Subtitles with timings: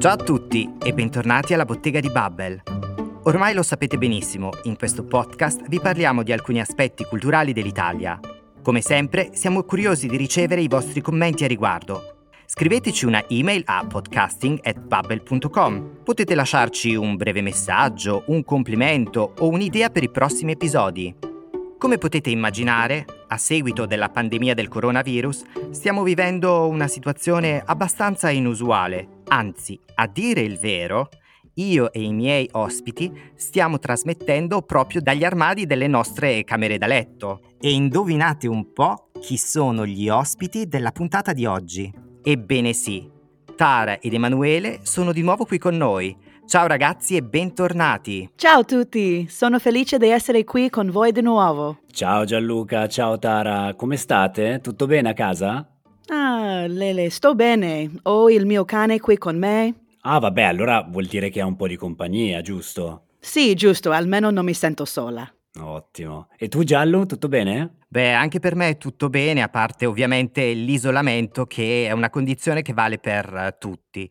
[0.00, 2.62] Ciao a tutti e bentornati alla Bottega di Babbel.
[3.24, 8.18] Ormai lo sapete benissimo, in questo podcast vi parliamo di alcuni aspetti culturali dell'Italia.
[8.62, 12.28] Come sempre, siamo curiosi di ricevere i vostri commenti a riguardo.
[12.46, 15.98] Scriveteci una email a podcasting.bubble.com.
[16.02, 21.14] Potete lasciarci un breve messaggio, un complimento o un'idea per i prossimi episodi.
[21.80, 29.22] Come potete immaginare, a seguito della pandemia del coronavirus, stiamo vivendo una situazione abbastanza inusuale.
[29.28, 31.08] Anzi, a dire il vero,
[31.54, 37.54] io e i miei ospiti stiamo trasmettendo proprio dagli armadi delle nostre camere da letto.
[37.58, 41.90] E indovinate un po' chi sono gli ospiti della puntata di oggi.
[42.22, 43.08] Ebbene sì,
[43.56, 46.14] Tara ed Emanuele sono di nuovo qui con noi.
[46.50, 48.28] Ciao ragazzi e bentornati.
[48.34, 51.82] Ciao a tutti, sono felice di essere qui con voi di nuovo.
[51.92, 54.58] Ciao Gianluca, ciao Tara, come state?
[54.60, 55.64] Tutto bene a casa?
[56.08, 57.88] Ah, Lele, sto bene.
[58.02, 59.74] Ho il mio cane qui con me.
[60.00, 63.04] Ah, vabbè, allora vuol dire che ha un po' di compagnia, giusto?
[63.20, 65.32] Sì, giusto, almeno non mi sento sola.
[65.60, 66.30] Ottimo.
[66.36, 67.76] E tu Giallo, tutto bene?
[67.86, 72.62] Beh, anche per me è tutto bene, a parte ovviamente l'isolamento che è una condizione
[72.62, 74.10] che vale per eh, tutti.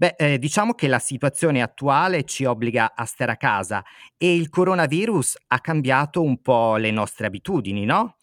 [0.00, 3.84] Beh, eh, diciamo che la situazione attuale ci obbliga a stare a casa
[4.16, 8.16] e il coronavirus ha cambiato un po' le nostre abitudini, no?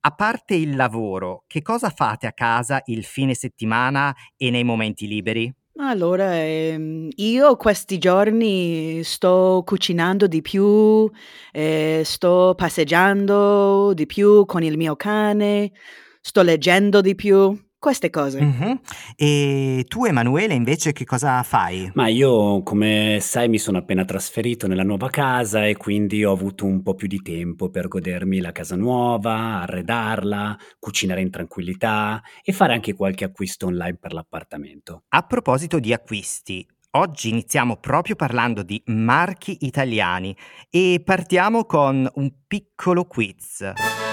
[0.00, 5.06] A parte il lavoro, che cosa fate a casa il fine settimana e nei momenti
[5.08, 5.50] liberi?
[5.80, 11.10] Allora, ehm, io questi giorni sto cucinando di più,
[11.52, 15.72] eh, sto passeggiando di più con il mio cane,
[16.20, 18.40] sto leggendo di più queste cose.
[18.40, 18.80] Mhm.
[19.16, 21.90] E tu, Emanuele, invece che cosa fai?
[21.94, 26.64] Ma io, come sai, mi sono appena trasferito nella nuova casa e quindi ho avuto
[26.64, 32.52] un po' più di tempo per godermi la casa nuova, arredarla, cucinare in tranquillità e
[32.52, 35.04] fare anche qualche acquisto online per l'appartamento.
[35.08, 40.36] A proposito di acquisti, oggi iniziamo proprio parlando di marchi italiani
[40.68, 44.07] e partiamo con un piccolo quiz.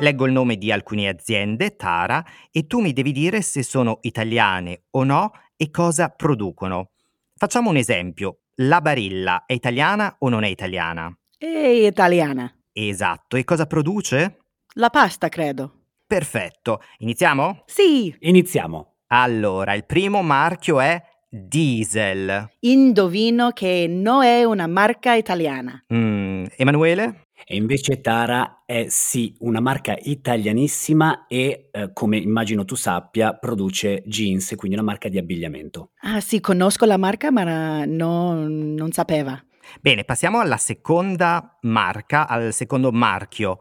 [0.00, 4.84] Leggo il nome di alcune aziende, Tara, e tu mi devi dire se sono italiane
[4.90, 6.90] o no e cosa producono.
[7.36, 8.40] Facciamo un esempio.
[8.56, 11.16] La Barilla è italiana o non è italiana?
[11.38, 12.52] È italiana.
[12.72, 13.36] Esatto.
[13.36, 14.38] E cosa produce?
[14.74, 15.82] La pasta, credo.
[16.06, 16.80] Perfetto.
[16.98, 17.62] Iniziamo?
[17.66, 18.94] Sì, Iniziamo.
[19.08, 22.48] Allora, il primo marchio è Diesel.
[22.60, 25.84] indovino che non è una marca italiana.
[25.92, 27.22] Mm, Emanuele?
[27.46, 34.02] E invece Tara è sì una marca italianissima e, eh, come immagino tu sappia, produce
[34.06, 35.90] jeans, quindi una marca di abbigliamento.
[36.00, 39.42] Ah sì, conosco la marca, ma no, non sapeva.
[39.80, 43.58] Bene, passiamo alla seconda marca, al secondo marchio.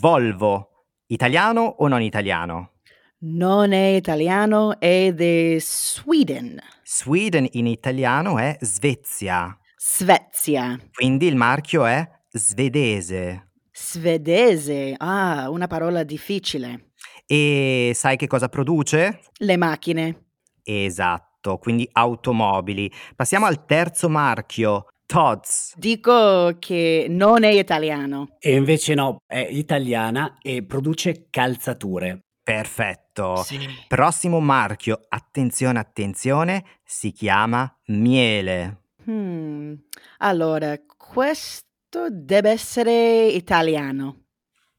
[0.00, 0.70] Volvo.
[1.08, 2.72] Italiano o non italiano?
[3.18, 6.60] Non è italiano, è di Sweden.
[6.84, 10.78] Sweden in italiano è Svezia, Svezia.
[10.92, 13.50] quindi il marchio è svedese.
[13.72, 14.94] Svedese.
[14.96, 16.92] Ah, una parola difficile.
[17.26, 19.20] E sai che cosa produce?
[19.38, 20.28] Le macchine.
[20.62, 22.90] Esatto, quindi automobili.
[23.14, 25.74] Passiamo al terzo marchio, Tod's.
[25.76, 28.36] Dico che non è italiano.
[28.38, 32.20] E invece no, è italiana e produce calzature.
[32.42, 33.44] Perfetto.
[33.88, 38.82] Prossimo marchio, attenzione, attenzione, si chiama Miele.
[39.08, 39.74] Hmm.
[40.18, 41.64] Allora, questo
[42.10, 44.24] deve essere italiano.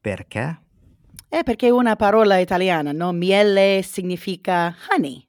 [0.00, 0.62] Perché?
[1.28, 3.12] È perché è una parola italiana, no?
[3.12, 5.26] Miele significa honey.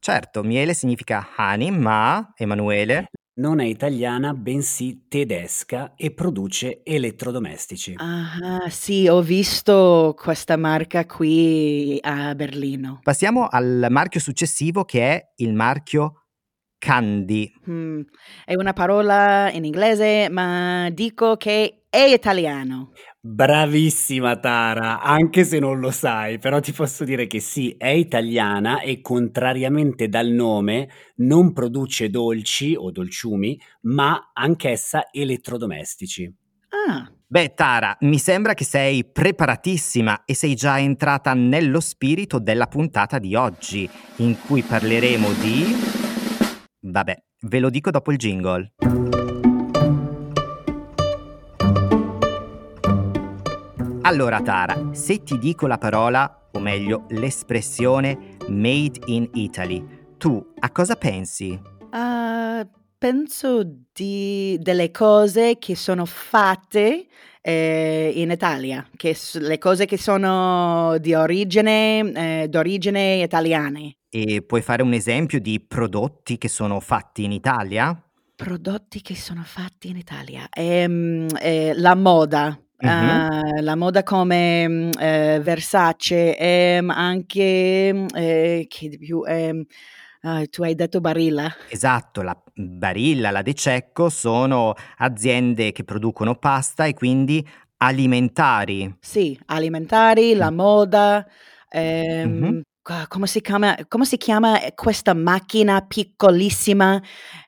[0.00, 7.94] Certo, miele significa honey, ma Emanuele, Non è italiana, bensì tedesca e produce elettrodomestici.
[7.96, 12.98] Ah, sì, ho visto questa marca qui a Berlino.
[13.02, 16.24] passiamo al marchio successivo che è il marchio
[16.78, 17.52] Candy.
[17.66, 18.00] Hmm,
[18.44, 22.92] È una parola in inglese, ma dico che è italiano.
[23.20, 28.80] Bravissima Tara, anche se non lo sai, però ti posso dire che sì, è italiana
[28.80, 36.32] e contrariamente dal nome non produce dolci o dolciumi, ma anch'essa elettrodomestici.
[36.70, 42.66] Ah, Beh, Tara, mi sembra che sei preparatissima e sei già entrata nello spirito della
[42.66, 45.97] puntata di oggi, in cui parleremo di...
[46.90, 48.72] Vabbè, ve lo dico dopo il jingle.
[54.02, 59.84] Allora, Tara, se ti dico la parola, o meglio l'espressione Made in Italy,
[60.16, 61.60] tu a cosa pensi?
[61.90, 63.62] ah, penso
[63.92, 67.06] di delle cose che sono fatte
[67.42, 73.97] eh, in Italia, che le cose che sono di origine, eh, d'origine italiane.
[74.12, 78.02] E puoi fare un esempio di prodotti che sono fatti in Italia?
[78.40, 80.46] Prodotti che sono fatti in Italia.
[80.52, 83.28] Ehm, ehm, la moda, Mh-mh.
[83.32, 89.64] uhm, la moda come, mhmm, ehm, Versace, ehm, anche, mhmm, ehm, che di più, ehm,
[90.20, 91.52] ah, tu hai detto Barilla.
[91.70, 97.46] Esatto, la Barilla, la De Cecco sono aziende che producono pasta e quindi
[97.76, 98.98] alimentari.
[99.02, 100.48] Sì, alimentari, Mh.
[100.48, 101.24] la moda,
[102.22, 102.58] Mh-mh.
[102.58, 102.67] ehm, ca
[103.08, 107.02] come si chiama come si chiama, questa macchina piccolissima?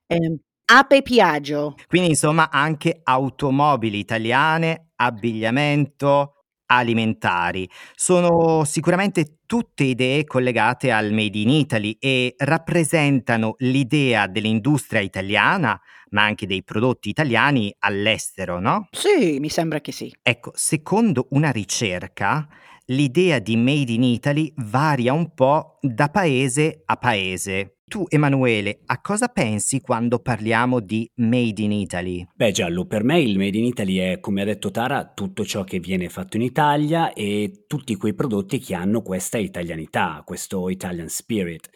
[0.07, 0.39] Ehm,
[0.73, 1.75] Ape Piaggio.
[1.89, 6.35] Quindi insomma anche automobili italiane, abbigliamento,
[6.67, 7.69] alimentari.
[7.95, 16.23] Sono sicuramente tutte idee collegate al made in Italy e rappresentano l'idea dell'industria italiana, ma
[16.23, 18.87] anche dei prodotti italiani all'estero, no?
[18.93, 20.15] Sì, mi sembra che sì.
[20.23, 22.47] Ecco, secondo una ricerca,
[22.91, 27.77] l'idea di made in Italy varia un po' da paese a paese.
[27.91, 32.25] Tu, Emanuele, a cosa pensi quando parliamo di made in Italy?
[32.35, 35.65] Beh, Giallo, per me il Made in Italy è, come ha detto Tara, tutto ciò
[35.65, 41.09] che viene fatto in Italia e tutti quei prodotti che hanno questa italianità, questo Italian
[41.09, 41.69] spirit.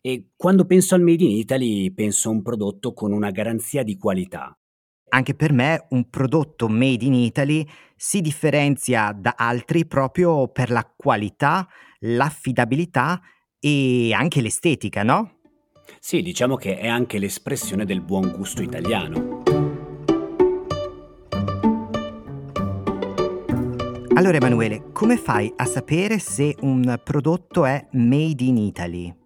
[0.00, 3.96] E quando penso al Made in Italy penso a un prodotto con una garanzia di
[3.96, 4.59] qualità.
[5.12, 7.66] Anche per me un prodotto made in Italy
[7.96, 11.68] si differenzia da altri proprio per la qualità,
[12.00, 13.20] l'affidabilità
[13.58, 15.38] e anche l'estetica, no?
[15.98, 19.42] Sì, diciamo che è anche l'espressione del buon gusto italiano.
[24.14, 29.19] Allora Emanuele, come fai a sapere se un prodotto è made in Italy?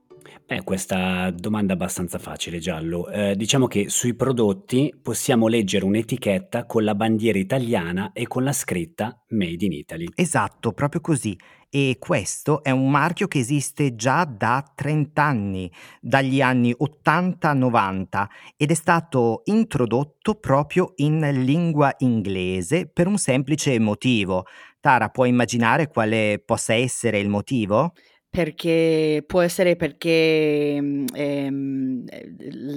[0.46, 3.08] Eh, questa domanda è abbastanza facile, Giallo.
[3.08, 8.52] Eh, diciamo che sui prodotti possiamo leggere un'etichetta con la bandiera italiana e con la
[8.52, 10.06] scritta Made in Italy.
[10.14, 11.34] Esatto, proprio così.
[11.70, 18.26] E questo è un marchio che esiste già da 30 anni, dagli anni 80-90,
[18.56, 24.44] ed è stato introdotto proprio in lingua inglese per un semplice motivo.
[24.78, 27.94] Tara, puoi immaginare quale possa essere il motivo?
[28.34, 32.04] Perché può essere perché, mhmm, ehm,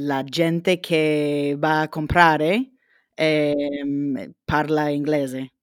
[0.06, 2.74] la gente che va a comprare,
[3.16, 5.54] ehm, parla inglese.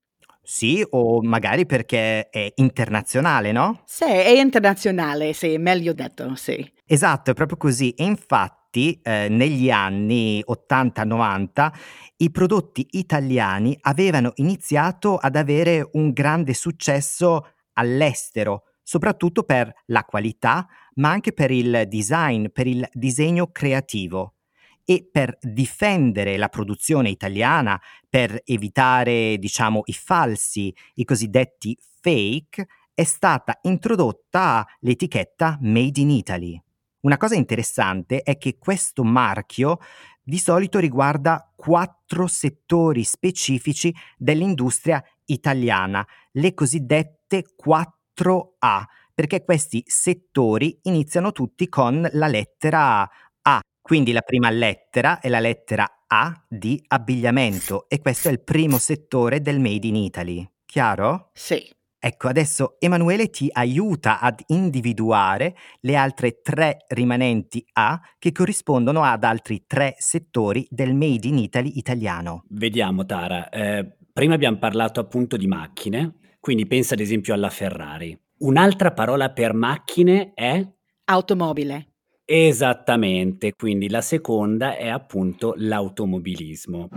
[0.42, 3.82] Sì, o magari perché è internazionale, no?
[3.86, 6.68] Sì, è internazionale, sì, meglio detto, sì.
[6.86, 7.92] Esatto, è proprio così.
[7.92, 11.72] E infatti, ehm, negli anni 80, 90
[12.16, 20.68] i prodotti italiani avevano iniziato ad avere un grande successo all'estero, soprattutto per la qualità,
[20.94, 24.34] ma anche per il design, per il disegno creativo.
[24.84, 33.02] E per difendere la produzione italiana, per evitare, diciamo, i falsi, i cosiddetti fake, è
[33.02, 36.62] stata introdotta l'etichetta Made in Italy.
[37.00, 39.78] Una cosa interessante è che questo marchio
[40.22, 47.44] di solito riguarda quattro settori specifici dell'industria italiana, le cosiddette
[48.16, 48.84] 4A,
[49.14, 53.08] perché questi settori iniziano tutti con la lettera
[53.42, 53.60] A.
[53.80, 58.78] Quindi la prima lettera è la lettera A di abbigliamento e questo è il primo
[58.78, 60.48] settore del Made in Italy.
[60.64, 61.30] Chiaro?
[61.34, 61.70] Sì.
[62.06, 69.24] Ecco, adesso Emanuele ti aiuta ad individuare le altre tre rimanenti A che corrispondono ad
[69.24, 72.44] altri tre settori del Made in Italy italiano.
[72.50, 73.48] Vediamo, Tara.
[73.48, 78.14] Eh, prima abbiamo parlato appunto di macchine, quindi pensa ad esempio alla Ferrari.
[78.40, 80.62] Un'altra parola per macchine è?
[81.04, 81.92] Automobile.
[82.22, 86.90] Esattamente, quindi la seconda è appunto l'automobilismo.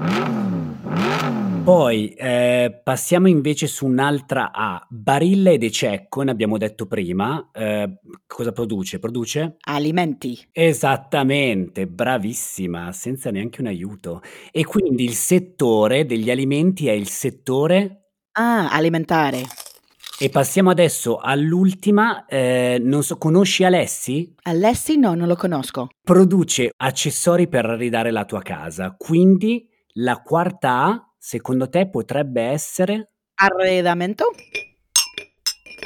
[1.63, 7.49] Poi eh, passiamo invece su un'altra A, Barilla e De Cecco, ne abbiamo detto prima.
[7.53, 8.99] Eh, cosa produce?
[8.99, 9.55] Produce?
[9.61, 10.37] Alimenti.
[10.51, 14.21] Esattamente, bravissima, senza neanche un aiuto.
[14.51, 18.06] E quindi il settore degli alimenti è il settore?
[18.39, 19.41] Ah, alimentare.
[20.19, 24.31] E passiamo adesso all'ultima, eh, non so, conosci Alessi?
[24.43, 25.87] Alessi no, non lo conosco.
[26.03, 33.13] Produce accessori per arredare la tua casa, quindi la quarta A, secondo te, potrebbe essere?
[33.33, 34.25] Arredamento?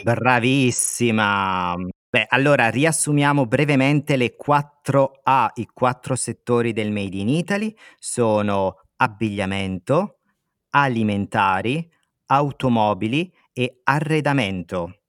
[0.03, 1.73] Bravissima!
[2.09, 8.81] Beh, allora riassumiamo brevemente le 4 A, i quattro settori del Made in Italy sono
[8.97, 10.19] abbigliamento,
[10.71, 11.89] alimentari,
[12.31, 15.01] automobili e arredamento.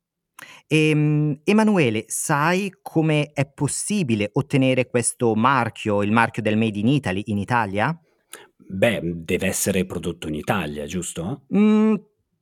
[0.66, 7.22] Ehm, Emanuele, sai come è possibile ottenere questo marchio, il marchio del Made in Italy
[7.26, 7.96] in Italia?
[8.56, 11.44] Beh, deve essere prodotto in Italia, giusto?
[11.48, 11.94] Mhmm,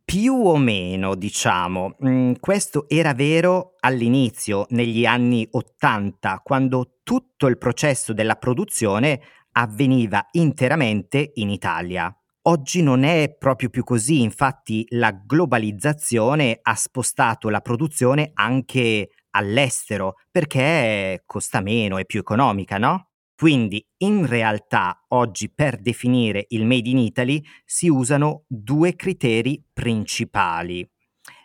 [0.05, 1.97] più o meno, diciamo.
[2.05, 9.21] Mm, questo era vero all'inizio, negli anni 80, quando tutto il processo della produzione
[9.53, 12.15] avveniva interamente in Italia.
[12.45, 20.15] Oggi non è proprio più così, infatti la globalizzazione ha spostato la produzione anche all'estero
[20.31, 23.11] perché costa meno, è più economica, no?
[23.37, 30.89] Quindi in realtà oggi per definire il Made in Italy si usano due criteri principali.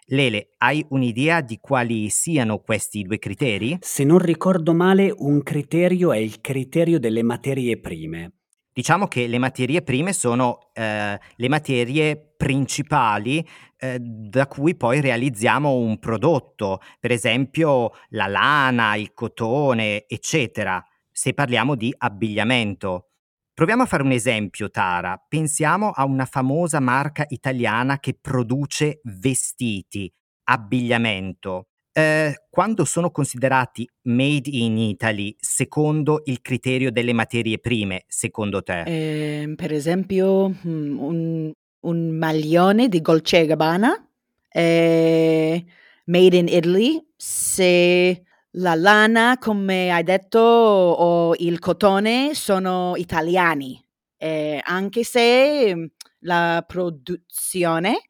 [0.05, 3.77] Lele, hai un'idea di quali siano questi due criteri?
[3.81, 8.31] Se non ricordo male, un criterio è il criterio delle materie prime.
[8.75, 15.75] Diciamo che le materie prime sono eh, le materie principali eh, da cui poi realizziamo
[15.75, 23.11] un prodotto, per esempio la lana, il cotone, eccetera se parliamo di abbigliamento.
[23.53, 25.15] Proviamo a fare un esempio, Tara.
[25.15, 30.13] Pensiamo a una famosa marca italiana che produce vestiti,
[30.49, 31.69] abbigliamento.
[31.97, 38.81] Eh, quando sono considerati made in Italy secondo il criterio delle materie prime, secondo te?
[38.81, 44.09] Eh, per esempio, mm, un, un maglione di Dolce Gabbana,
[44.49, 45.65] eh,
[46.07, 53.81] made in Italy, se la lana, come hai detto, o il cotone sono italiani,
[54.17, 55.85] eh, anche se mm,
[56.25, 58.01] la produzione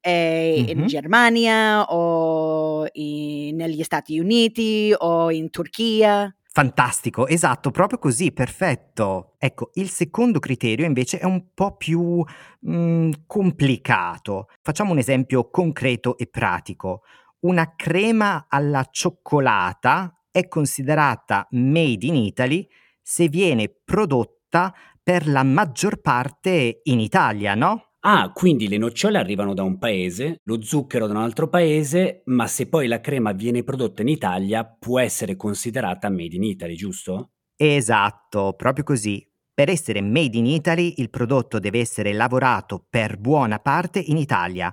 [0.00, 0.78] è mm-hmm.
[0.78, 6.34] in Germania o in, negli Stati Uniti o in Turchia.
[6.52, 9.34] Fantastico, esatto, proprio così, perfetto.
[9.38, 12.24] Ecco, il secondo criterio invece è un po' più
[12.60, 14.48] mh, mm, complicato.
[14.60, 17.02] Facciamo un esempio concreto e pratico
[17.40, 22.68] una crema alla cioccolata è considerata made in Italy
[23.00, 27.89] se viene prodotta per la maggior parte in Italia, no?
[28.02, 32.46] Ah, quindi le nocciole arrivano da un paese, lo zucchero da un altro paese, ma
[32.46, 37.32] se poi la crema viene prodotta in Italia può essere considerata made in Italy, giusto?
[37.56, 39.26] Esatto, proprio così.
[39.52, 44.72] Per essere made in Italy il prodotto deve essere lavorato per buona parte in Italia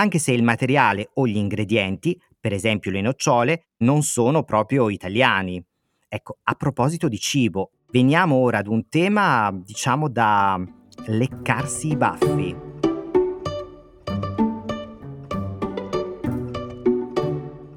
[0.00, 5.62] anche se il materiale o gli ingredienti, per esempio le nocciole, non sono proprio italiani.
[6.08, 10.60] Ecco, a proposito di cibo, veniamo ora ad un tema, diciamo, da
[11.06, 12.67] leccarsi i baffi.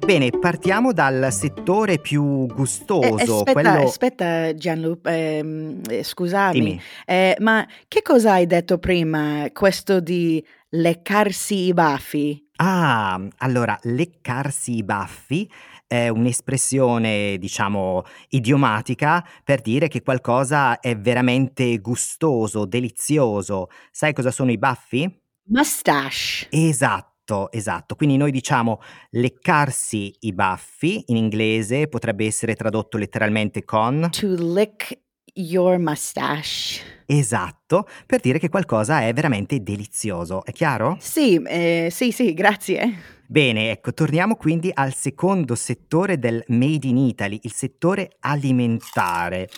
[0.04, 3.18] Bene, partiamo dal settore più gustoso.
[3.18, 3.86] Eh, aspetta, quello...
[3.86, 11.66] aspetta Gianluca, ehm, eh, scusami, eh, ma che cosa hai detto prima, questo di leccarsi
[11.66, 12.48] i baffi?
[12.56, 15.48] Ah, allora, leccarsi i baffi
[15.86, 23.68] è un'espressione, diciamo, idiomatica per dire che qualcosa è veramente gustoso, delizioso.
[23.90, 25.08] Sai cosa sono i baffi?
[25.44, 26.48] Mustache.
[26.50, 27.11] Esatto.
[27.50, 34.34] Esatto, quindi noi diciamo leccarsi i baffi, in inglese potrebbe essere tradotto letteralmente con To
[34.34, 34.98] lick
[35.34, 36.80] your mustache.
[37.06, 40.96] Esatto, per dire che qualcosa è veramente delizioso, è chiaro?
[41.00, 43.20] Sì, eh, sì, sì, grazie.
[43.26, 49.48] Bene, ecco, torniamo quindi al secondo settore del Made in Italy, il settore alimentare.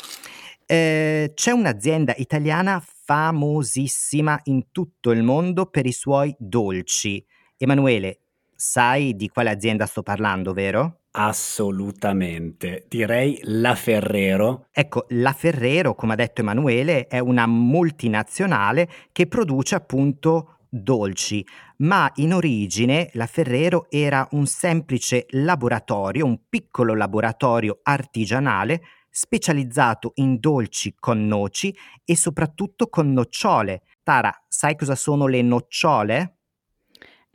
[0.66, 7.24] Eh, c'è un'azienda italiana famosissima in tutto il mondo per i suoi dolci.
[7.64, 8.20] Emanuele,
[8.54, 11.00] sai di quale azienda sto parlando, vero?
[11.12, 14.66] Assolutamente, direi la Ferrero.
[14.72, 21.46] Ecco, la Ferrero, come ha detto Emanuele, è una multinazionale che produce appunto dolci,
[21.78, 30.40] ma in origine la Ferrero era un semplice laboratorio, un piccolo laboratorio artigianale specializzato in
[30.40, 31.72] dolci con noci
[32.04, 33.82] e soprattutto con nocciole.
[34.02, 36.33] Tara, sai cosa sono le nocciole?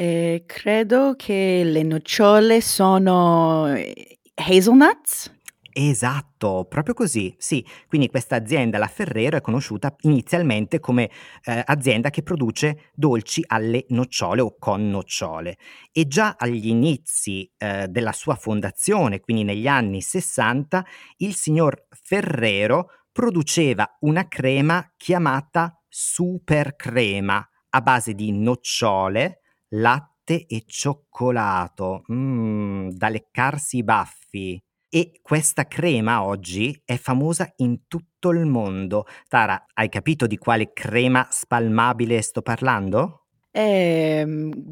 [0.01, 5.29] Eh, credo che le nocciole sono eh, hazelnuts.
[5.74, 7.36] Esatto, proprio così.
[7.38, 11.10] Sì, quindi questa azienda, la Ferrero, è conosciuta inizialmente come
[11.44, 15.58] eh, azienda che produce dolci alle nocciole o con nocciole.
[15.91, 20.86] E già agli inizi eh, della sua fondazione, quindi negli anni 60,
[21.18, 30.64] il signor Ferrero produceva una crema chiamata super crema a base di nocciole, latte e
[30.66, 34.62] cioccolato, mm, da leccarsi i baffi.
[34.92, 39.06] E questa crema oggi è famosa in tutto il mondo.
[39.28, 43.26] Tara, hai capito di quale crema spalmabile sto parlando?
[43.52, 44.26] Eh,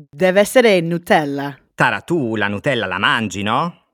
[0.09, 1.55] deve essere Nutella.
[1.75, 3.86] Tara, tu la Nutella la mangi, no?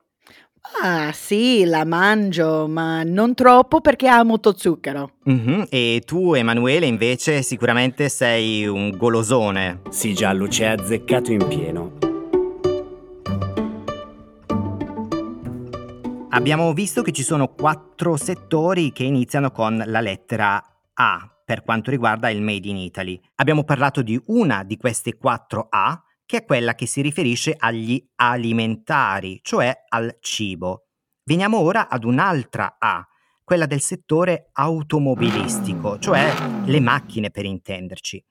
[0.82, 5.12] Ah, sì, la mangio, ma non troppo perché ha molto zucchero.
[5.24, 9.82] Mhm, E tu, Emanuele, invece sicuramente sei un golosone.
[9.90, 11.92] Sì, Giallo, ci hai azzeccato in pieno.
[16.30, 20.60] Abbiamo visto che ci sono quattro settori che iniziano con la lettera
[20.94, 23.20] A per quanto riguarda il Made in Italy.
[23.36, 28.02] Abbiamo parlato di una di queste quattro A, che è quella che si riferisce agli
[28.16, 30.86] alimentari, cioè al cibo.
[31.24, 33.06] Veniamo ora ad un'altra A,
[33.42, 36.32] quella del settore automobilistico, cioè
[36.64, 38.24] le macchine per intenderci.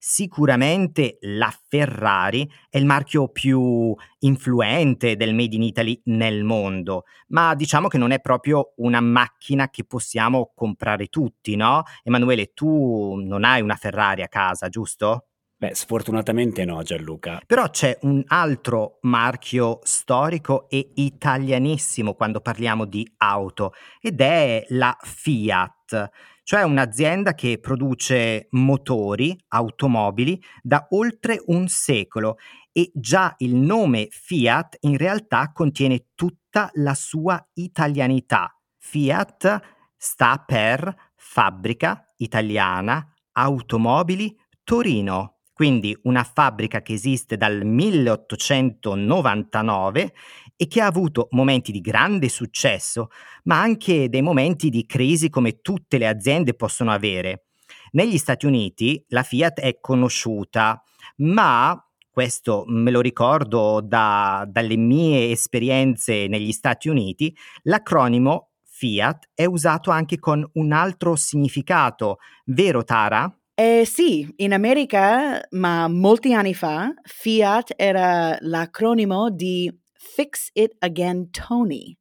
[0.00, 7.54] Sicuramente la Ferrari è il marchio più influente del Made in Italy nel mondo, ma
[7.56, 11.82] diciamo che non è proprio una macchina che possiamo comprare tutti, no?
[12.04, 15.27] Emanuele, tu non hai una Ferrari a casa, giusto?
[15.60, 17.40] Beh, sfortunatamente no, Gianluca.
[17.44, 24.96] Però c'è un altro marchio storico e italianissimo quando parliamo di auto ed è la
[25.00, 26.10] Fiat,
[26.44, 32.36] cioè un'azienda che produce motori, automobili da oltre un secolo
[32.70, 38.56] e già il nome Fiat in realtà contiene tutta la sua italianità.
[38.76, 39.60] Fiat
[39.96, 45.37] sta per Fabbrica Italiana Automobili Torino.
[45.58, 50.14] Quindi una fabbrica che esiste dal 1899
[50.54, 53.08] e che ha avuto momenti di grande successo,
[53.42, 57.46] ma anche dei momenti di crisi come tutte le aziende possono avere.
[57.90, 60.80] Negli Stati Uniti la Fiat è conosciuta,
[61.16, 61.76] ma
[62.08, 69.90] questo me lo ricordo da- dalle mie esperienze negli Stati Uniti, l'acronimo Fiat è usato
[69.90, 73.37] anche con un altro significato, vero Tara?
[73.60, 81.28] Eh sì, in America, ma molti anni fa, Fiat era l'acronimo di Fix It Again
[81.32, 81.98] Tony,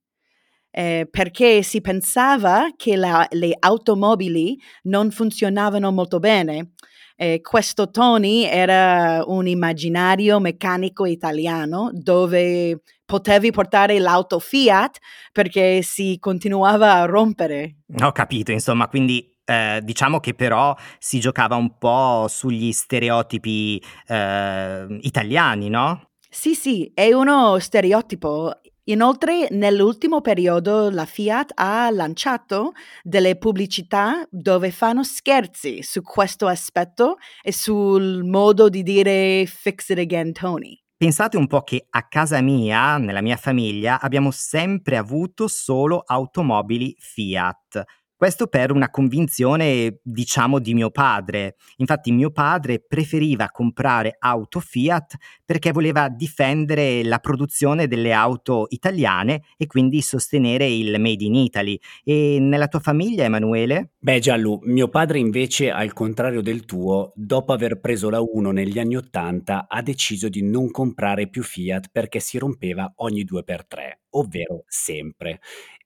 [0.70, 6.74] eh, perché si pensava che la- le automobili non funzionavano molto bene.
[7.16, 15.00] Eh, questo Tony era un immaginario meccanico italiano dove potevi portare l'auto Fiat
[15.32, 17.78] perché si continuava a rompere.
[18.04, 24.98] Ho capito, insomma, quindi eh, diciamo che però si giocava un po' sugli stereotipi eh,
[25.02, 26.10] italiani, no?
[26.30, 28.52] Sì, sì, è uno stereotipo.
[28.90, 37.18] Inoltre, nell'ultimo periodo la Fiat ha lanciato delle pubblicità dove fanno scherzi su questo aspetto
[37.42, 40.78] e sul modo di dire fix it again Tony.
[40.96, 46.96] Pensate un po' che a casa mia, nella mia famiglia, abbiamo sempre avuto solo automobili
[46.98, 47.84] Fiat.
[48.18, 51.58] Questo per una convinzione, diciamo, di mio padre.
[51.76, 59.44] Infatti mio padre preferiva comprare auto Fiat perché voleva difendere la produzione delle auto italiane
[59.56, 61.80] e quindi sostenere il Made in Italy.
[62.04, 63.92] E nella tua famiglia, Emanuele?
[64.00, 68.80] Beh, Giallo, mio padre invece, al contrario del tuo, dopo aver preso la 1 negli
[68.80, 74.64] anni 80, ha deciso di non comprare più Fiat perché si rompeva ogni 2x3, ovvero
[74.66, 75.40] sempre.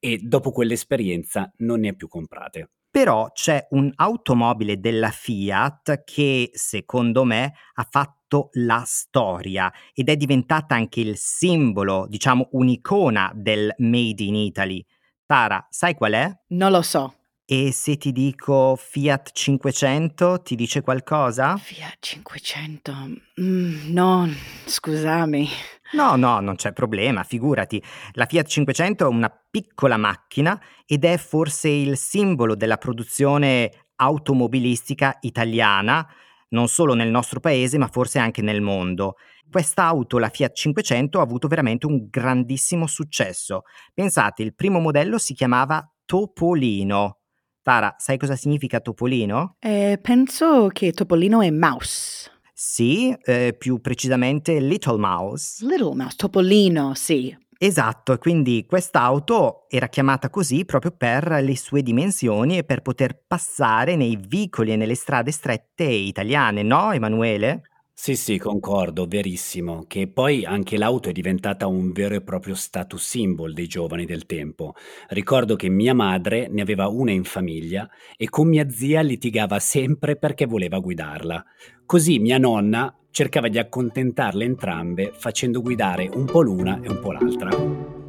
[0.04, 2.72] E dopo quell'esperienza non ne ha più comprate.
[2.90, 10.74] Però c'è un'automobile della Fiat che, secondo me, ha fatto la storia ed è diventata
[10.74, 14.84] anche il simbolo, diciamo un'icona del Made in Italy.
[15.24, 16.36] Tara, sai qual è?
[16.48, 17.14] Non lo so.
[17.46, 21.58] E se ti dico Fiat 500, ti dice qualcosa?
[21.58, 22.94] Fiat 500.
[23.42, 24.28] Mm, no,
[24.66, 25.48] scusami.
[25.94, 27.82] No, no, non c'è problema, figurati.
[28.14, 35.18] La Fiat 500 è una piccola macchina ed è forse il simbolo della produzione automobilistica
[35.22, 36.08] italiana,
[36.50, 39.16] non solo nel nostro paese, ma forse anche nel mondo.
[39.50, 43.64] Quest'auto, la Fiat 500, ha avuto veramente un grandissimo successo.
[43.94, 47.18] Pensate, il primo modello si chiamava Topolino.
[47.62, 49.58] Tara, sai cosa significa Topolino?
[49.60, 52.31] Eh, penso che Topolino è mouse.
[52.64, 55.66] Sì, eh, più precisamente Little Mouse.
[55.66, 57.36] Little mouse, Topolino, sì.
[57.58, 63.96] Esatto, quindi quest'auto era chiamata così proprio per le sue dimensioni e per poter passare
[63.96, 67.64] nei vicoli e nelle strade strette italiane, no Emanuele?
[68.04, 73.00] Sì, sì, concordo, verissimo, che poi anche l'auto è diventata un vero e proprio status
[73.00, 74.74] symbol dei giovani del tempo.
[75.10, 77.88] Ricordo che mia madre ne aveva una in famiglia
[78.18, 81.46] e con mia zia litigava sempre perché voleva guidarla.
[81.86, 87.12] Così mia nonna cercava di accontentarle entrambe facendo guidare un po' l'una e un po'
[87.12, 88.01] l'altra.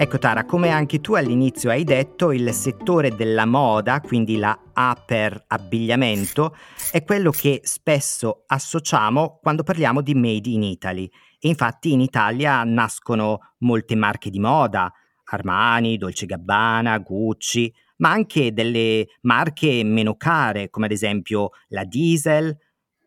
[0.00, 5.02] Ecco Tara, come anche tu all'inizio hai detto, il settore della moda, quindi la A
[5.04, 6.54] per abbigliamento,
[6.92, 11.10] è quello che spesso associamo quando parliamo di Made in Italy.
[11.40, 14.88] E infatti in Italia nascono molte marche di moda,
[15.24, 22.56] Armani, Dolce Gabbana, Gucci, ma anche delle marche meno care, come ad esempio la Diesel,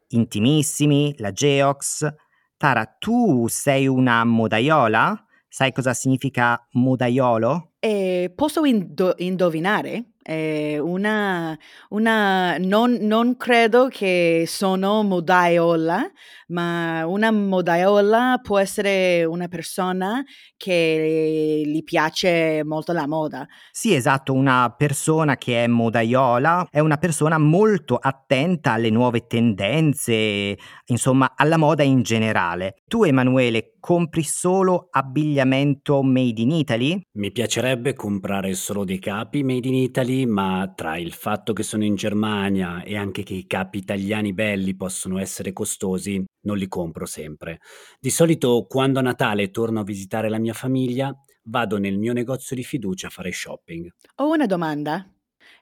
[0.10, 2.14] Intimissimi, la Geox.
[2.58, 5.26] Tara, tu sei una modaiola?
[5.54, 7.72] Sai cosa significa modaiolo?
[7.80, 10.11] Eh, posso indo- indovinare?
[10.24, 11.58] Eh, una,
[11.90, 16.12] una non, non, credo che sono modaiola,
[16.50, 20.24] ma una modaiola può essere una persona
[20.58, 23.48] che gli piace molto la moda.
[23.72, 30.56] Sì, esatto, una persona che è modaiola è una persona molto attenta alle nuove tendenze,
[30.86, 32.76] insomma, alla moda in generale.
[32.88, 37.02] Tu, Emanuele, compri solo abbigliamento made in Italy?
[37.14, 41.84] Mi piacerebbe comprare solo dei capi made in Italy, ma tra il fatto che sono
[41.84, 47.06] in Germania e anche che i capi italiani belli possono essere costosi, non li compro
[47.06, 47.60] sempre.
[48.00, 52.56] Di solito quando a Natale torno a visitare la mia famiglia, vado nel mio negozio
[52.56, 53.90] di fiducia a fare shopping.
[54.16, 55.08] Ho una domanda.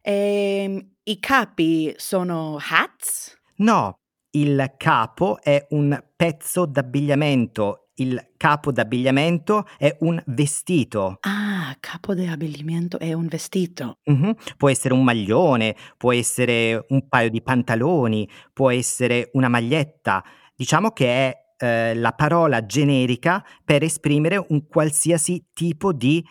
[0.02, 3.38] Ehm, I capi sono hats?
[3.58, 3.94] No,
[4.32, 7.89] il capo è un pezzo d'abbigliamento.
[8.00, 11.18] Il capo d'abbigliamento è un vestito.
[11.22, 13.98] Ah, capo d'abbigliamento è un vestito.
[14.06, 14.36] Mhm.
[14.58, 20.24] Può essere un maglione, può essere un paio di pantaloni, può essere una maglietta.
[20.56, 26.24] Diciamo che è eh, la parola generica per esprimere un qualsiasi tipo di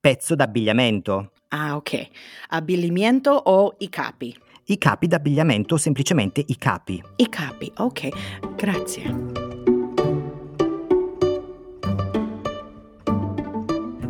[0.00, 1.32] pezzo d'abbigliamento.
[1.48, 2.08] Ah, ok.
[2.48, 4.34] Abbigliamento o i capi?
[4.66, 7.02] I capi d'abbigliamento o semplicemente i capi.
[7.16, 8.08] I capi, ok.
[8.56, 9.43] Grazie.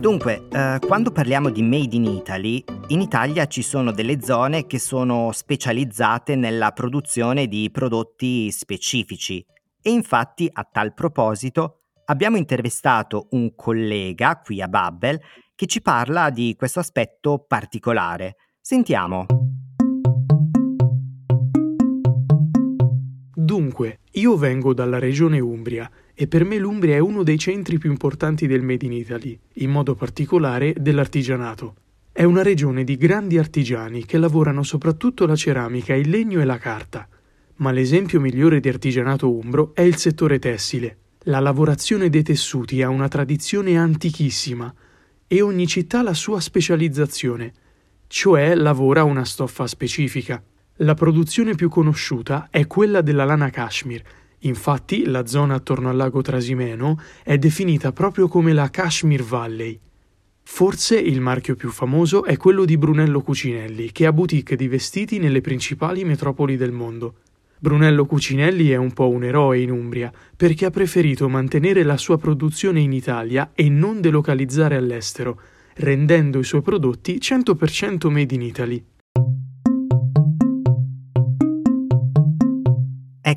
[0.05, 4.79] Dunque, eh, quando parliamo di Made in Italy, in Italia ci sono delle zone che
[4.79, 9.43] sono specializzate nella produzione di prodotti specifici
[9.81, 15.19] e infatti a tal proposito abbiamo intervistato un collega qui a Babbel
[15.55, 18.37] che ci parla di questo aspetto particolare.
[18.61, 19.25] Sentiamo.
[23.35, 27.91] Dunque, io vengo dalla regione Umbria e per me l'Umbria è uno dei centri più
[27.91, 31.75] importanti del Made in Italy, in modo particolare dell'artigianato.
[32.13, 36.59] È una regione di grandi artigiani che lavorano soprattutto la ceramica, il legno e la
[36.59, 37.09] carta.
[37.57, 40.99] Ma l'esempio migliore di artigianato umbro è il settore tessile.
[41.25, 44.73] La lavorazione dei tessuti ha una tradizione antichissima
[45.27, 47.53] e ogni città la sua specializzazione,
[48.07, 50.41] cioè lavora una stoffa specifica.
[50.79, 54.05] La produzione più conosciuta è quella della lana cashmere,
[54.45, 59.79] Infatti la zona attorno al lago Trasimeno è definita proprio come la Kashmir Valley.
[60.43, 65.19] Forse il marchio più famoso è quello di Brunello Cucinelli, che ha boutique di vestiti
[65.19, 67.21] nelle principali metropoli del mondo.
[67.59, 72.19] Brunello Cucinelli è un po' un eroe in Umbria, perché ha preferito mantenere la sua
[72.19, 75.41] produzione in Italia e non delocalizzare all'estero,
[75.77, 78.85] rendendo i suoi prodotti 100% made in Italy.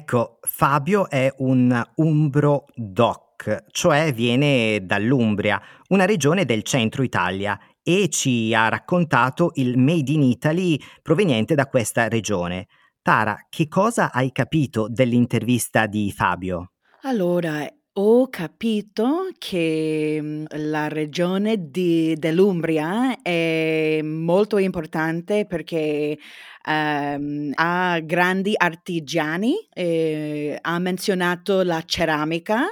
[0.09, 8.07] Ecco, Fabio è un umbro doc, cioè viene dall'Umbria, una regione del centro Italia, e
[8.07, 12.67] ci ha raccontato il Made in Italy proveniente da questa regione.
[13.01, 16.71] Tara, che cosa hai capito dell'intervista di Fabio?
[17.01, 17.67] Allora,
[17.99, 26.17] ho capito che mm, la regione di, dell'Umbria è molto importante perché
[26.63, 32.65] ehm, ha grandi artigiani, eh, ha menzionato la ceramica,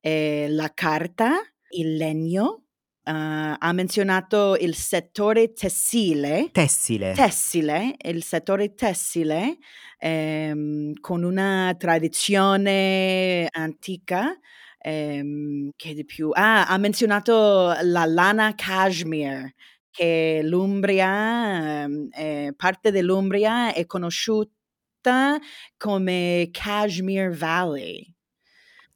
[0.00, 2.61] eh, la carta, il legno.
[3.04, 6.50] Uh, ha menzionato il settore tessile.
[6.52, 7.14] Tessile.
[7.14, 9.58] Tessile, il settore tessile
[9.98, 14.38] ehm, con una tradizione antica.
[14.78, 16.30] Ehm, che di più?
[16.32, 19.54] Ah, ha menzionato la lana cashmere,
[19.90, 25.38] che l'Umbria, eh, parte dell'Umbria è conosciuta
[25.76, 28.12] come Kashmir Valley.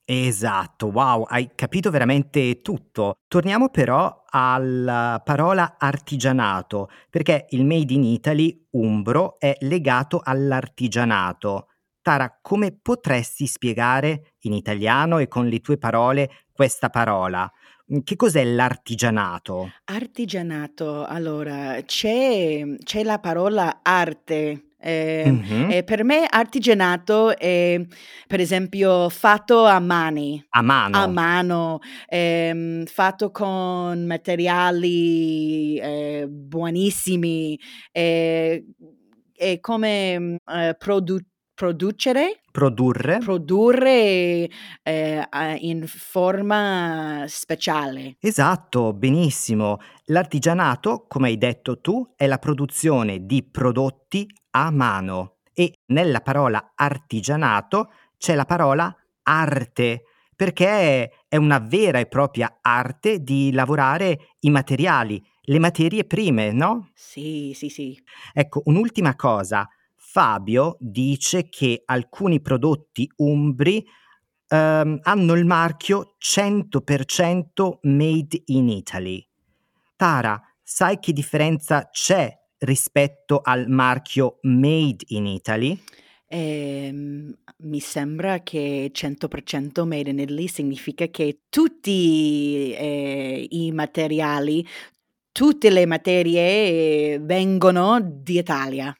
[0.08, 3.16] Esatto, wow, hai capito veramente tutto.
[3.26, 11.70] Torniamo però alla parola artigianato, perché il Made in Italy umbro è legato all'artigianato.
[12.02, 17.50] Tara, come potresti spiegare in italiano e con le tue parole questa parola?
[17.86, 19.72] Mhmm, che cos'è l'artigianato?
[19.88, 25.70] Artigianato, allora c'è c'è la parola arte Eh, mm-hmm.
[25.70, 27.80] eh, per me artigianato è
[28.26, 30.44] per esempio fatto a mani.
[30.50, 30.96] A mano.
[30.98, 37.58] A mano, eh, fatto con materiali eh, buonissimi,
[37.90, 38.62] è
[39.60, 41.24] come eh, produ-
[41.56, 42.40] producere.
[42.52, 43.18] Produrre.
[43.18, 44.48] Produrre
[44.82, 45.28] eh,
[45.60, 48.16] in forma speciale.
[48.20, 49.78] Esatto, benissimo.
[50.06, 56.72] L'artigianato, come hai detto tu, è la produzione di prodotti a mano e nella parola
[56.74, 64.50] artigianato c'è la parola arte perché è una vera e propria arte di lavorare i
[64.50, 66.90] materiali, le materie prime, no?
[66.94, 67.98] Sì, sì, sì.
[68.34, 69.66] Ecco, un'ultima cosa.
[69.94, 73.82] Fabio dice che alcuni prodotti umbri
[74.48, 79.26] ehm, hanno il marchio 100% made in Italy.
[79.96, 85.78] Tara, sai che differenza c'è rispetto al marchio Made in Italy?
[86.28, 94.66] Eh, mi sembra che 100% Made in Italy significa che tutti eh, i materiali,
[95.30, 98.94] tutte le materie vengono di Italia.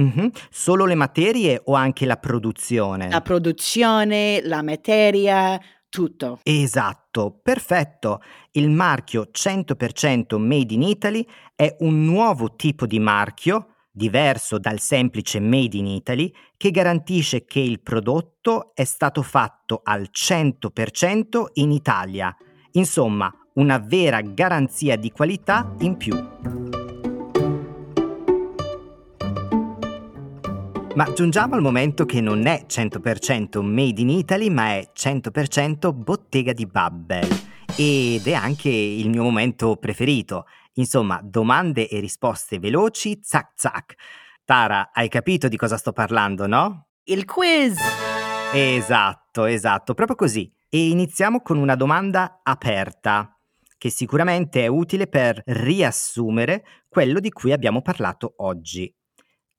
[0.00, 0.28] Mm-hmm.
[0.50, 3.10] Solo le materie o anche la produzione?
[3.10, 5.60] La produzione, la materia,
[5.92, 6.38] tutto.
[6.42, 8.22] Esatto, perfetto.
[8.52, 11.24] Il marchio 100% Made in Italy
[11.54, 17.60] è un nuovo tipo di marchio, diverso dal semplice Made in Italy, che garantisce che
[17.60, 22.34] il prodotto è stato fatto al 100% in Italia.
[22.72, 26.91] Insomma, una vera garanzia di qualità in più.
[30.94, 36.52] Ma giungiamo al momento che non è 100% made in Italy, ma è 100% bottega
[36.52, 37.26] di Babbel.
[37.78, 40.44] Ed è anche il mio momento preferito.
[40.74, 43.94] Insomma, domande e risposte veloci, zac zac.
[44.44, 46.88] Tara, hai capito di cosa sto parlando, no?
[47.04, 47.78] Il quiz!
[48.52, 50.52] Esatto, esatto, proprio così.
[50.68, 53.34] E iniziamo con una domanda aperta,
[53.78, 58.94] che sicuramente è utile per riassumere quello di cui abbiamo parlato oggi.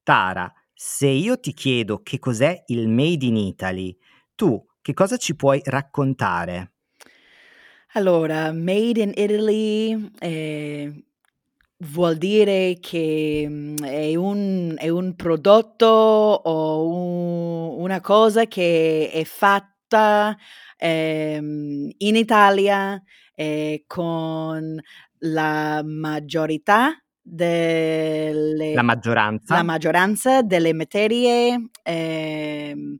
[0.03, 3.97] Tara, se io ti chiedo che cos'è il Made in Italy,
[4.35, 6.73] tu che cosa ci puoi raccontare?
[7.93, 11.05] Allora, Made in Italy eh,
[11.77, 19.23] vuol dire che mm, è un, è un prodotto o un, una cosa che è
[19.23, 20.35] fatta
[20.77, 23.01] eh, in Italia
[23.35, 24.81] eh, con
[25.19, 29.55] la maggiorità delle, la maggioranza.
[29.55, 32.99] La maggioranza delle materie eh,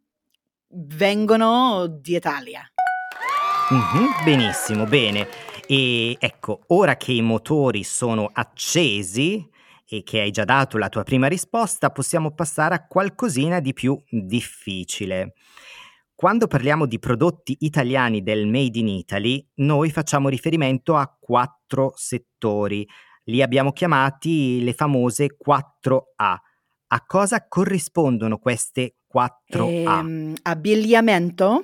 [0.69, 2.62] vengono di Italia.
[3.73, 5.27] Mm-hmm, benissimo, bene.
[5.67, 9.49] E ecco, ora che i motori sono accesi
[9.86, 14.01] e che hai già dato la tua prima risposta, possiamo passare a qualcosina di più
[14.09, 15.33] difficile.
[16.15, 22.88] Quando parliamo di prodotti italiani del Made in Italy, noi facciamo riferimento a quattro settori
[23.25, 26.41] li abbiamo chiamati le famose 4A.
[26.88, 29.99] A cosa corrispondono queste 4A?
[29.99, 31.63] Ehm, abbigliamento,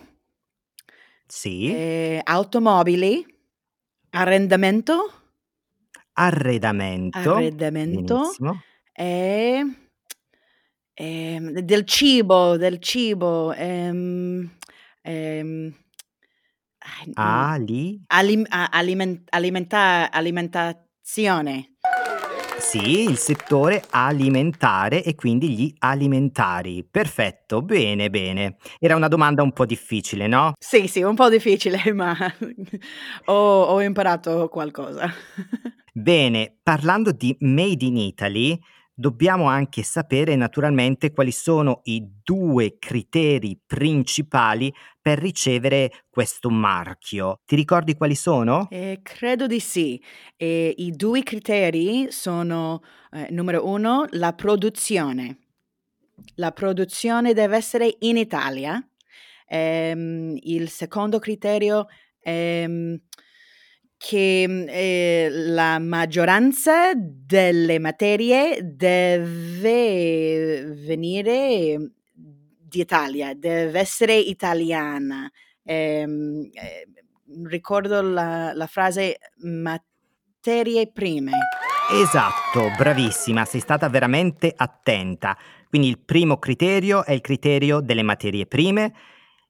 [1.27, 3.23] Sì, eh, automobili,
[4.11, 5.13] arrendamento,
[6.13, 7.33] arredamento.
[7.35, 8.61] arredamento Benissimo.
[8.91, 9.63] e
[10.93, 14.49] ehm, del cibo, del cibo, ehm,
[15.01, 15.73] ehm,
[17.15, 18.01] Ali?
[18.07, 21.71] alim- aliment- alimenta- alimenta- alimentazione.
[22.59, 26.85] Sì, il settore alimentare e quindi gli alimentari.
[26.89, 28.57] Perfetto, bene, bene.
[28.77, 30.53] Era una domanda un po' difficile, no?
[30.59, 32.15] Sì, sì, un po' difficile, ma
[33.25, 35.11] ho, ho imparato qualcosa.
[35.91, 38.57] Bene, parlando di Made in Italy,
[38.99, 47.39] dobbiamo anche sapere naturalmente quali sono i due criteri principali per ricevere questo marchio.
[47.45, 48.67] Ti ricordi quali sono?
[48.69, 50.03] Eh, credo di sì.
[50.35, 52.81] Eh, I due criteri sono,
[53.13, 55.37] eh, numero uno, la produzione.
[56.35, 58.85] La produzione deve essere in Italia.
[59.47, 61.87] Ehm, il secondo criterio
[62.19, 62.67] è
[63.99, 75.29] che eh, la maggioranza delle materie deve venire di Italia, deve essere italiana.
[75.63, 76.87] Ehm, eh,
[77.43, 81.33] ricordo la, la frase materie prime.
[81.91, 85.37] Esatto, bravissima, sei stata veramente attenta.
[85.67, 88.93] Quindi il primo criterio è il criterio delle materie prime.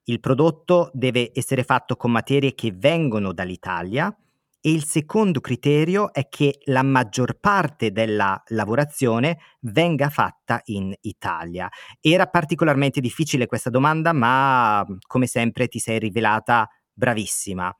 [0.06, 4.12] Il prodotto deve essere fatto con materie che vengono dall'Italia
[4.60, 11.68] e il secondo criterio è che la maggior parte della lavorazione venga fatta in Italia.
[12.00, 17.74] Era particolarmente difficile questa domanda, ma come sempre ti sei rivelata bravissima.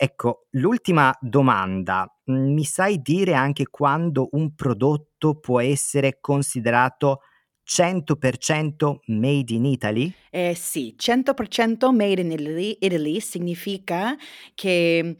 [0.00, 7.20] Ecco, l'ultima domanda, mi sai dire anche quando un prodotto può essere considerato
[7.68, 10.12] 100% made in Italy?
[10.30, 14.16] Eh sì, 100% made in Italy, Italy significa
[14.54, 15.16] che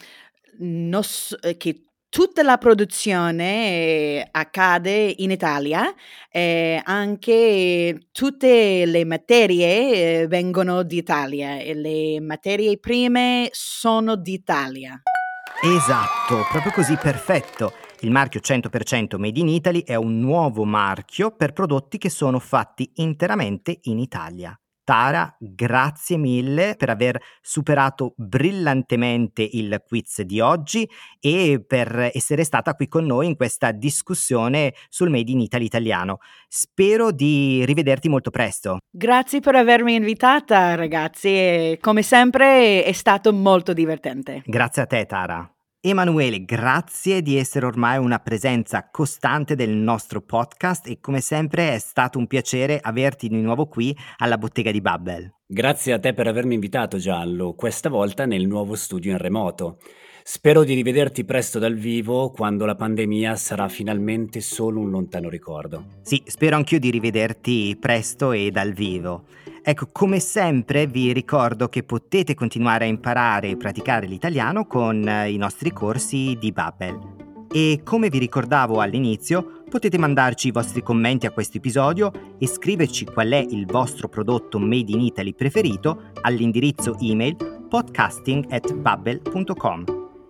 [0.58, 5.92] nos ehm, che tutta la produzione accade in Italia,
[6.30, 15.00] e anche tutte le materie vengono d'Italia e le materie prime sono d'Italia.
[15.62, 17.72] Esatto, proprio così, perfetto.
[18.00, 22.92] Il marchio 100% Made in Italy è un nuovo marchio per prodotti che sono fatti
[22.96, 24.56] interamente in Italia.
[24.88, 30.88] Tara, grazie mille per aver superato brillantemente il quiz di oggi
[31.20, 36.20] e per essere stata qui con noi in questa discussione sul Made in Italy italiano.
[36.48, 38.78] Spero di rivederti molto presto.
[38.90, 41.76] Grazie per avermi invitata, ragazzi.
[41.82, 44.42] come sempre è stato molto divertente.
[44.46, 45.52] Grazie a te, Tara.
[45.80, 51.78] Emanuele, grazie di essere ormai una presenza costante del nostro podcast e come sempre è
[51.78, 55.34] stato un piacere averti di nuovo qui alla bottega di Bubble.
[55.46, 59.78] Grazie a te per avermi invitato Giallo, questa volta nel nuovo studio in remoto.
[60.24, 65.84] Spero di rivederti presto dal vivo quando la pandemia sarà finalmente solo un lontano ricordo.
[66.02, 69.26] Sì, spero anch'io di rivederti presto e dal vivo.
[69.62, 75.30] Ecco, come sempre vi ricordo che potete continuare a imparare e praticare l'italiano con eh,
[75.30, 77.26] i nostri corsi di Babbel.
[77.50, 83.06] E come vi ricordavo all'inizio, potete mandarci i vostri commenti a questo episodio e scriverci
[83.06, 89.84] qual è il vostro prodotto made in Italy preferito all'indirizzo email podcasting@babbel.com.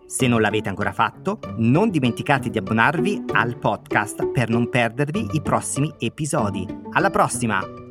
[0.06, 5.42] Se non l'avete ancora fatto, non dimenticate di abbonarvi al podcast per non perdervi i
[5.42, 6.66] prossimi episodi.
[6.92, 7.87] Alla prossima!